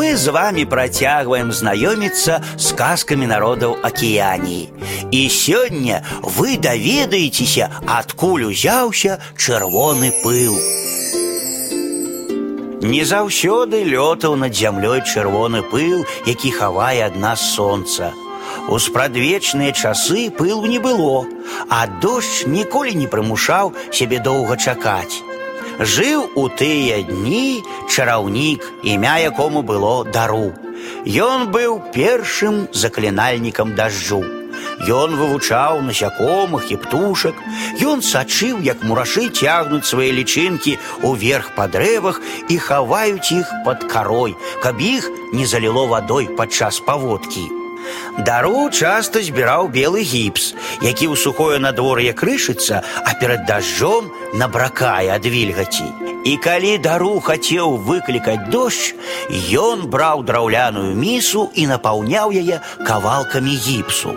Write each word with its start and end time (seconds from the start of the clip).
мы 0.00 0.15
з 0.15 0.31
вами 0.31 0.65
працягваем 0.65 1.51
знаёміцца 1.51 2.39
з 2.57 2.67
казкамі 2.79 3.27
народаў 3.27 3.77
акіяніі. 3.83 4.69
І 5.11 5.21
сёння 5.27 6.03
вы 6.23 6.57
даведаецеся, 6.57 7.69
адкуль 7.85 8.47
узяўся 8.51 9.19
чырвоны 9.35 10.11
пыл. 10.23 10.55
Не 12.81 13.03
заўсёды 13.05 13.83
лётаў 13.85 14.35
над 14.35 14.55
зямлёй 14.55 15.03
чырвоны 15.05 15.61
пыл, 15.61 16.05
які 16.25 16.51
хавае 16.51 17.05
ад 17.05 17.15
нас 17.15 17.41
сонца. 17.53 18.13
У 18.69 18.79
спрадвечныя 18.79 19.71
часы 19.71 20.31
пылу 20.31 20.65
не 20.65 20.79
было, 20.79 21.25
а 21.69 21.87
дождж 21.87 22.47
ніколі 22.47 22.95
не 22.95 23.07
прымушаў 23.07 23.73
сябе 23.91 24.19
доўга 24.19 24.57
чакаць. 24.57 25.21
Жыў 25.80 26.30
у 26.34 26.48
тыя 26.48 27.02
дні 27.02 27.62
чараўнік, 27.88 28.64
імя 28.82 29.18
якому 29.18 29.62
было 29.62 30.04
дару. 30.04 30.54
Ён 31.06 31.50
быў 31.52 31.80
першым 31.92 32.66
заклінальнікам 32.72 33.74
дажджу. 33.74 34.24
Ён 34.88 35.16
вывучаў 35.16 35.80
насякомых 35.82 36.70
і 36.72 36.76
птушак. 36.76 37.34
Ён 37.80 38.02
сачыў, 38.02 38.60
як 38.60 38.84
мурашы 38.84 39.28
цягнуць 39.28 39.88
свае 39.88 40.12
лічынкі 40.12 40.76
ўверх 41.02 41.52
па 41.56 41.68
дрэвах 41.68 42.20
і 42.48 42.58
хаваюць 42.60 43.32
іх 43.32 43.52
пад 43.64 43.84
карой, 43.84 44.36
каб 44.62 44.80
іх 44.80 45.08
не 45.32 45.46
заліло 45.46 45.86
вадой 45.86 46.28
падчас 46.28 46.80
паводкі. 46.80 47.59
Дару 48.18 48.70
часта 48.70 49.20
збіраў 49.22 49.68
белы 49.68 50.00
гіпс, 50.00 50.54
які 50.80 51.12
ў 51.12 51.16
сухое 51.20 51.58
надвор'е 51.60 52.16
крышыцца, 52.16 52.80
а 52.80 53.14
перад 53.20 53.44
дажджом 53.46 54.08
набракае 54.34 55.12
ад 55.12 55.26
вільгаці. 55.28 55.86
І 56.26 56.36
калі 56.42 56.78
дару 56.82 57.20
хацеў 57.20 57.76
выклікаць 57.86 58.48
дождж, 58.50 58.96
ён 59.54 59.86
браў 59.92 60.24
драўляную 60.26 60.96
місу 60.96 61.46
і 61.54 61.68
напаўняў 61.70 62.34
яе 62.34 62.58
кавалкамі 62.82 63.54
гіпсу. 63.54 64.16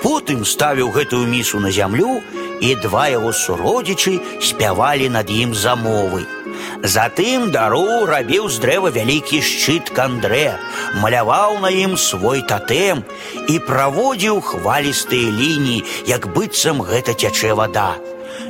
Потым 0.00 0.46
ставіў 0.48 0.94
гэтую 0.94 1.26
місу 1.26 1.60
на 1.60 1.74
зямлю, 1.74 2.22
і 2.60 2.74
два 2.80 3.08
яго 3.08 3.32
суродзічы 3.32 4.20
спявалі 4.40 5.08
над 5.12 5.28
ім 5.28 5.52
замовы. 5.54 6.24
Затым 6.84 7.50
дару 7.54 8.06
рабіў 8.08 8.48
з 8.48 8.60
дрэва 8.64 8.90
вялікі 8.94 9.40
шчыт 9.44 9.90
кандрэ, 9.96 10.56
маляваў 11.02 11.58
на 11.64 11.70
ім 11.70 11.96
свой 11.96 12.40
татэм 12.42 13.04
і 13.48 13.58
праводзіў 13.68 14.40
хвалістыя 14.40 15.28
лініі, 15.40 15.84
як 16.06 16.32
быццам 16.34 16.80
гэта 16.80 17.14
цячэ 17.14 17.52
вада. 17.54 17.96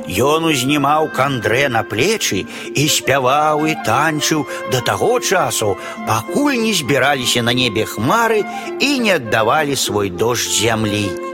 Ён 0.07 0.45
узнімаў 0.49 1.11
кандрэ 1.15 1.67
на 1.69 1.83
плечы 1.83 2.43
і 2.75 2.83
спяваў 2.87 3.65
і 3.69 3.75
танчыў 3.85 4.45
да 4.71 4.81
таго 4.81 5.19
часу, 5.19 5.77
пакуль 6.07 6.57
не 6.63 6.73
збіраліся 6.73 7.43
на 7.43 7.53
небе 7.53 7.85
хмары 7.85 8.43
і 8.79 8.99
не 8.99 9.15
аддавалі 9.19 9.75
свой 9.75 10.09
дождж 10.09 10.61
зямлі. 10.61 11.24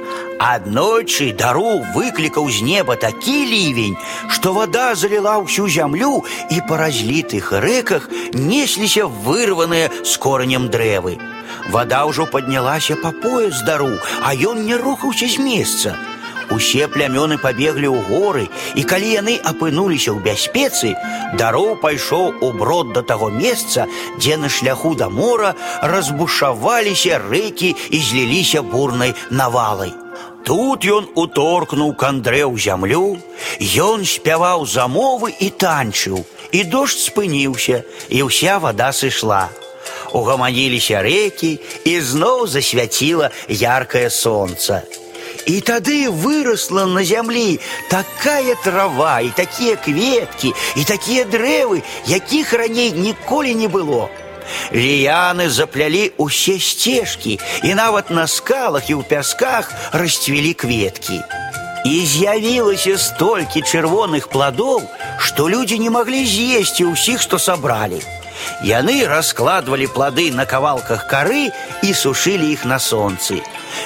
Аднойчы 0.41 1.33
дару 1.33 1.81
выклікаў 1.95 2.49
з 2.53 2.61
неба 2.61 2.95
такі 2.95 3.37
лівень, 3.49 3.97
што 4.29 4.53
вада 4.53 4.93
заліла 4.93 5.41
ўсю 5.41 5.65
зямлю 5.65 6.21
і 6.53 6.61
па 6.69 6.77
разлітых 6.77 7.49
рэках 7.57 8.05
несліся 8.33 9.09
вырваныя 9.09 9.89
з 10.05 10.13
коранем 10.21 10.69
дрэвы. 10.69 11.17
Вада 11.73 12.05
ўжо 12.05 12.29
паднялася 12.29 12.95
па 13.01 13.11
пояс 13.11 13.65
дару, 13.65 13.97
а 14.21 14.35
ён 14.37 14.63
не 14.69 14.77
рухаўся 14.77 15.27
з 15.27 15.41
месца. 15.41 15.97
Усе 16.53 16.87
плямёны 16.87 17.35
пабеглі 17.41 17.91
ў 17.91 17.99
горы, 18.07 18.47
і 18.79 18.83
калі 18.87 19.09
яны 19.19 19.35
апынуліся 19.41 20.15
ў 20.15 20.23
бяспецы, 20.23 20.95
дароў 21.35 21.75
пайшоў 21.83 22.39
у 22.39 22.53
брод 22.55 22.95
да 22.95 23.03
таго 23.03 23.27
месца, 23.33 23.89
дзе 24.15 24.37
на 24.37 24.47
шляху 24.47 24.95
да 24.95 25.09
мора 25.11 25.55
разбушаваліся 25.81 27.19
рэкі 27.27 27.75
і 27.75 27.97
зліліся 27.99 28.63
бурнай 28.63 29.17
навалай. 29.29 30.00
Тут 30.47 30.85
ён 30.87 31.09
уторкнуў 31.15 31.95
кандрэ 31.99 32.43
ў 32.47 32.55
зямлю, 32.55 33.17
Ён 33.59 34.05
спяваў 34.05 34.65
замовы 34.65 35.33
і 35.39 35.49
танчыў, 35.49 36.25
і 36.51 36.63
дождж 36.63 37.09
спыніўся, 37.09 37.83
і 38.09 38.23
ўся 38.29 38.59
вада 38.59 38.93
сышла. 38.93 39.49
Угаманіліся 40.13 41.01
рэкі 41.01 41.59
і 41.85 41.93
зноў 42.01 42.47
засвяціла 42.47 43.31
яркае 43.49 44.09
сонца. 44.09 44.83
І 45.47 45.59
тады 45.61 46.11
выросла 46.11 46.85
на 46.85 47.03
зямлі 47.03 47.59
такая 47.89 48.55
трава 48.63 49.19
і 49.21 49.31
такія 49.35 49.75
кветкі 49.75 50.53
і 50.75 50.83
такія 50.83 51.23
дрэвы, 51.25 51.83
якіх 52.05 52.53
раней 52.53 52.91
ніколі 52.91 53.55
не 53.55 53.67
было. 53.67 54.09
Ліяны 54.71 55.49
заплялі 55.49 56.11
ўсе 56.19 56.59
сцежкі 56.59 57.39
і 57.63 57.73
нават 57.75 58.11
на 58.11 58.27
скалах 58.27 58.89
і 58.91 58.99
ў 58.99 59.03
пясках 59.07 59.71
расцвілі 59.95 60.53
кветкі. 60.53 61.19
І 61.87 61.95
з'явілася 62.03 62.97
столькі 62.99 63.63
чырвоных 63.63 64.27
пладоў, 64.27 64.83
што 65.19 65.47
людзі 65.47 65.79
не 65.79 65.89
маглі 65.89 66.25
з'есці 66.27 66.91
ўсіх, 66.91 67.23
што 67.23 67.39
сабралі. 67.39 68.03
Яны 68.63 69.05
раскладвалі 69.07 69.87
плады 69.87 70.31
на 70.31 70.45
кавалках 70.45 71.07
кары 71.07 71.47
і 71.81 71.93
сушылі 71.93 72.51
іх 72.51 72.65
на 72.65 72.79
сонцы. 72.79 73.39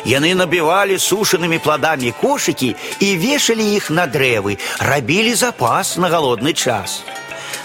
Яны 0.06 0.34
набівалі 0.36 0.97
сушанымі 0.97 1.59
пладамі 1.59 2.14
кошыкі 2.22 2.75
і 3.00 3.09
вешалі 3.22 3.66
іх 3.75 3.90
на 3.90 4.08
дрэвы, 4.08 4.58
рабілі 4.80 5.36
запас 5.36 5.97
на 5.97 6.09
галодны 6.09 6.53
час. 6.53 7.03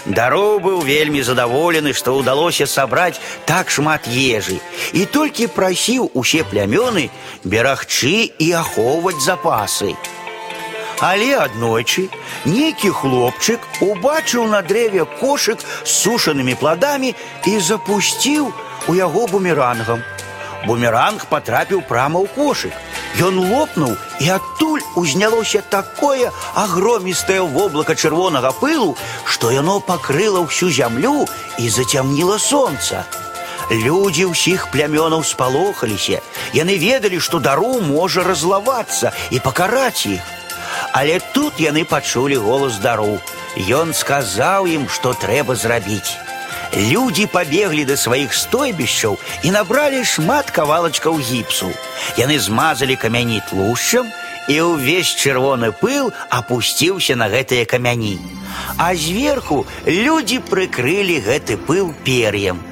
Дароў 0.05 0.59
быў 0.63 0.81
вельмі 0.87 1.21
задаволены, 1.21 1.93
што 1.93 2.15
ўдалося 2.19 2.67
сабраць 2.67 3.19
так 3.45 3.69
шмат 3.69 4.07
ежы 4.07 4.59
і 4.93 5.05
толькі 5.05 5.51
прасіў 5.51 6.11
усе 6.13 6.43
плямёны 6.47 7.09
берагчы 7.43 8.31
і 8.39 8.47
ахоўваць 8.61 9.19
запасы. 9.19 9.95
Але 10.99 11.35
аднойчы 11.37 12.07
нейкі 12.45 12.89
хлопчык 12.89 13.59
убачыў 13.81 14.47
на 14.49 14.61
дрэве 14.65 15.05
кошык 15.19 15.61
з 15.83 15.91
сушанымі 15.91 16.55
пладамі 16.55 17.13
і 17.45 17.59
запусціў 17.59 18.49
у 18.87 18.95
яго 18.95 19.27
бумерангам. 19.27 20.01
Бумеранг 20.65 21.27
патрапіў 21.29 21.83
прама 21.85 22.23
ў 22.23 22.27
кошык. 22.33 22.73
Ён 23.17 23.39
лопнуў, 23.39 23.97
і 24.21 24.29
адтуль 24.29 24.83
узнялося 24.95 25.61
такое 25.69 26.31
агромістае 26.53 27.41
воблака 27.41 27.95
чырвонага 27.95 28.51
пылу, 28.61 28.95
што 29.25 29.51
яно 29.51 29.79
пакрыла 29.79 30.45
ўсю 30.45 30.69
зямлю 30.69 31.25
і 31.57 31.69
зацямніла 31.69 32.37
сонца. 32.37 33.05
Людзі 33.71 34.31
ўсіх 34.31 34.69
плямёнаў 34.71 35.25
спалохаліся. 35.27 36.21
Яны 36.53 36.77
ведалі, 36.77 37.19
што 37.19 37.39
дару 37.43 37.81
можа 37.81 38.23
разлавацца 38.23 39.11
і 39.29 39.39
пакараць 39.43 40.05
іх. 40.07 40.21
Але 40.93 41.19
тут 41.33 41.59
яны 41.59 41.83
пачулі 41.83 42.37
голас 42.37 42.79
дару. 42.79 43.19
Ён 43.57 43.93
сказаў 43.93 44.69
ім, 44.71 44.87
што 44.87 45.13
трэба 45.13 45.55
зрабіць. 45.55 46.15
Людзі 46.75 47.25
пабеглі 47.31 47.85
да 47.85 47.97
сваіх 47.97 48.33
стойбішчаў 48.33 49.17
і 49.43 49.51
набралі 49.51 50.03
шмат 50.05 50.51
кавалачкаў 50.51 51.19
гіпсу. 51.19 51.71
Яны 52.17 52.39
змазалі 52.39 52.95
камяні 52.95 53.41
тлушчам, 53.49 54.07
і 54.47 54.55
ўвесь 54.63 55.11
чырвоны 55.11 55.73
пыл 55.75 56.13
апусціўся 56.31 57.19
на 57.19 57.27
гэтыя 57.27 57.67
камяні. 57.67 58.15
А 58.77 58.95
зверху 58.95 59.67
людзі 59.85 60.39
прыкрылі 60.39 61.19
гэты 61.27 61.59
пыл 61.59 61.91
пер'ем. 62.03 62.63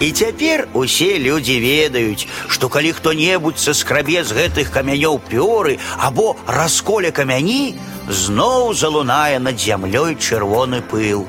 І 0.00 0.12
цяпер 0.12 0.68
усе 0.72 1.16
людзі 1.18 1.56
ведаюць, 1.60 2.28
што 2.48 2.68
калі 2.68 2.92
хто-небудзь 2.92 3.64
саскрабе 3.64 4.24
з 4.24 4.36
гэтых 4.36 4.72
камянёў 4.72 5.20
пёры 5.24 5.78
або 5.96 6.36
расколе 6.46 7.12
камяні, 7.12 7.76
зноў 8.08 8.74
залунае 8.74 9.40
над 9.40 9.56
зямлёй 9.60 10.16
чырвоны 10.16 10.82
пыл. 10.84 11.24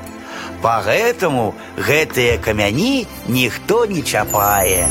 Поэтому 0.63 1.53
гэтыя 1.75 2.39
камяні 2.39 3.05
ніхто 3.27 3.85
не 3.85 4.01
чапае. 4.01 4.87